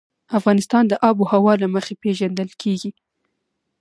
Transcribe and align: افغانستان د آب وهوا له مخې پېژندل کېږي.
افغانستان 0.39 0.83
د 0.87 0.93
آب 1.07 1.15
وهوا 1.19 1.53
له 1.61 1.67
مخې 1.75 1.93
پېژندل 2.01 2.49
کېږي. 2.61 2.91